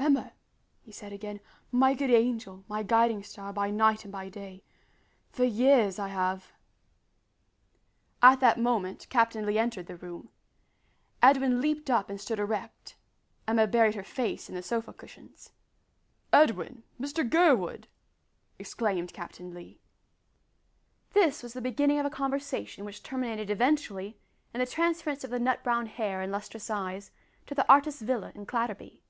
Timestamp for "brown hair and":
25.62-26.32